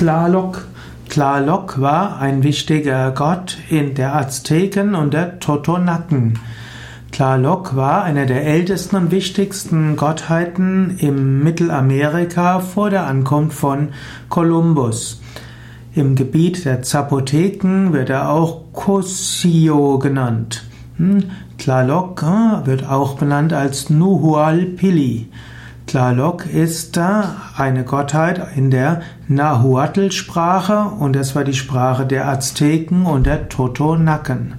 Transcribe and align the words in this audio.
Tlaloc. 0.00 0.64
Tlaloc 1.10 1.78
war 1.78 2.20
ein 2.20 2.42
wichtiger 2.42 3.10
Gott 3.10 3.58
in 3.68 3.94
der 3.94 4.16
Azteken 4.16 4.94
und 4.94 5.12
der 5.12 5.40
Totonaken. 5.40 6.38
Tlaloc 7.12 7.76
war 7.76 8.02
einer 8.04 8.24
der 8.24 8.46
ältesten 8.46 8.96
und 8.96 9.10
wichtigsten 9.10 9.96
Gottheiten 9.96 10.96
im 11.00 11.44
Mittelamerika 11.44 12.60
vor 12.60 12.88
der 12.88 13.06
Ankunft 13.06 13.58
von 13.58 13.88
Kolumbus. 14.30 15.20
Im 15.94 16.14
Gebiet 16.14 16.64
der 16.64 16.80
Zapoteken 16.80 17.92
wird 17.92 18.08
er 18.08 18.30
auch 18.30 18.72
Cosio 18.72 19.98
genannt. 19.98 20.64
Hm, 20.96 21.24
Tlaloc 21.58 22.22
äh, 22.22 22.66
wird 22.66 22.88
auch 22.88 23.18
benannt 23.18 23.52
als 23.52 23.90
Nuhualpili. 23.90 25.28
Tlaloc 25.90 26.46
ist 26.46 26.96
eine 26.98 27.82
Gottheit 27.82 28.40
in 28.54 28.70
der 28.70 29.02
Nahuatl-Sprache 29.26 30.84
und 30.84 31.16
das 31.16 31.34
war 31.34 31.42
die 31.42 31.52
Sprache 31.52 32.06
der 32.06 32.28
Azteken 32.28 33.06
und 33.06 33.26
der 33.26 33.48
Totonaken. 33.48 34.54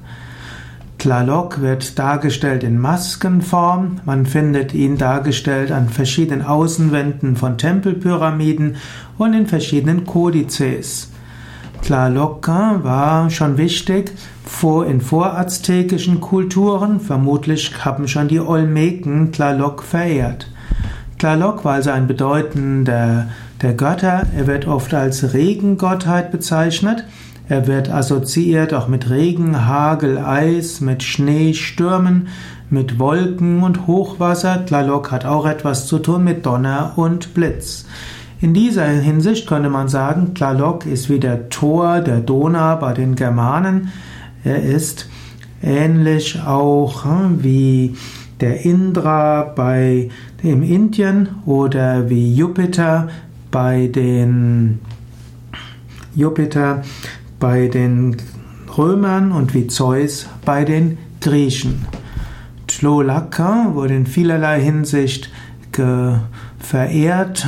Tlaloc 0.98 1.62
wird 1.62 1.98
dargestellt 1.98 2.66
in 2.66 2.78
Maskenform. 2.78 4.02
Man 4.04 4.26
findet 4.26 4.74
ihn 4.74 4.98
dargestellt 4.98 5.72
an 5.72 5.88
verschiedenen 5.88 6.46
Außenwänden 6.46 7.38
von 7.38 7.58
Tempelpyramiden 7.58 8.76
und 9.18 9.34
in 9.34 9.48
verschiedenen 9.48 10.06
Kodizes. 10.06 11.12
Tlaloc 11.82 12.50
war 12.50 13.30
schon 13.30 13.58
wichtig 13.58 14.12
vor, 14.44 14.86
in 14.86 15.00
voraztekischen 15.00 16.20
Kulturen. 16.20 17.00
Vermutlich 17.00 17.86
haben 17.86 18.10
schon 18.10 18.28
die 18.28 18.42
Olmeken 18.42 19.32
Tlaloc 19.32 19.82
verehrt. 19.82 20.52
Tlaloc 21.22 21.64
war 21.64 21.74
also 21.74 21.92
ein 21.92 22.08
bedeutender 22.08 23.28
der 23.62 23.76
Götter. 23.76 24.24
Er 24.36 24.48
wird 24.48 24.66
oft 24.66 24.92
als 24.96 25.36
Regengottheit 25.36 26.32
bezeichnet. 26.32 27.04
Er 27.48 27.68
wird 27.68 27.92
assoziiert 27.92 28.74
auch 28.74 28.88
mit 28.88 29.08
Regen, 29.12 29.68
Hagel, 29.68 30.18
Eis, 30.18 30.82
mit 30.82 31.04
Schnee, 31.04 31.54
Stürmen, 31.54 32.30
mit 32.72 32.98
Wolken 32.98 33.62
und 33.62 33.86
Hochwasser. 33.86 34.66
Tlaloc 34.66 35.12
hat 35.12 35.26
auch 35.26 35.46
etwas 35.46 35.86
zu 35.86 36.00
tun 36.00 36.24
mit 36.24 36.44
Donner 36.44 36.94
und 36.96 37.36
Blitz. 37.36 37.86
In 38.40 38.56
dieser 38.56 38.88
Hinsicht 38.88 39.46
könnte 39.46 39.70
man 39.70 39.90
sagen, 39.90 40.34
Tlaloc 40.34 40.88
ist 40.88 41.08
wie 41.08 41.20
der 41.20 41.50
Thor 41.50 42.00
der 42.00 42.22
Donau 42.22 42.78
bei 42.78 42.94
den 42.94 43.14
Germanen. 43.14 43.90
Er 44.44 44.64
ist 44.64 45.08
ähnlich 45.62 46.42
auch 46.42 47.06
hm, 47.06 47.44
wie 47.44 47.96
der 48.42 48.66
Indra 48.66 49.44
bei 49.44 50.10
dem 50.44 50.64
Indien 50.64 51.30
oder 51.46 52.10
wie 52.10 52.34
Jupiter 52.34 53.10
bei 53.52 53.88
den 53.88 54.80
Jupiter 56.16 56.84
bei 57.40 57.68
den 57.68 58.18
Römern 58.78 59.32
und 59.32 59.54
wie 59.54 59.68
Zeus 59.68 60.28
bei 60.46 60.66
den 60.66 60.98
Griechen. 61.22 61.86
Tlolaka 62.68 63.72
wurde 63.74 63.96
in 63.96 64.08
vielerlei 64.08 64.62
Hinsicht 64.62 65.30
verehrt 66.60 67.48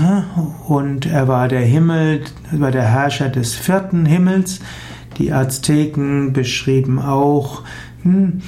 und 0.67 1.05
er 1.05 1.28
war 1.28 1.47
der 1.47 1.61
Himmel, 1.61 2.22
war 2.52 2.72
der 2.72 2.83
Herrscher 2.83 3.30
des 3.30 3.53
vierten 3.53 4.05
Himmels. 4.05 4.59
Die 5.17 5.31
Azteken 5.31 6.33
beschrieben 6.33 7.00
auch 7.00 7.63
hm, 8.03 8.41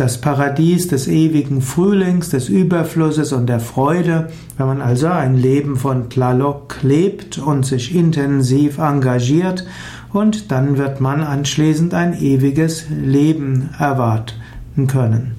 das 0.00 0.20
Paradies 0.20 0.88
des 0.88 1.08
ewigen 1.08 1.60
Frühlings, 1.60 2.30
des 2.30 2.48
Überflusses 2.48 3.32
und 3.32 3.46
der 3.46 3.60
Freude. 3.60 4.28
Wenn 4.56 4.66
man 4.66 4.80
also 4.80 5.08
ein 5.08 5.36
Leben 5.36 5.76
von 5.76 6.08
Tlaloc 6.08 6.76
lebt 6.82 7.38
und 7.38 7.66
sich 7.66 7.94
intensiv 7.94 8.78
engagiert, 8.78 9.64
und 10.12 10.50
dann 10.50 10.78
wird 10.78 11.00
man 11.00 11.22
anschließend 11.22 11.92
ein 11.92 12.18
ewiges 12.18 12.86
Leben 12.88 13.70
erwarten 13.78 14.86
können. 14.86 15.34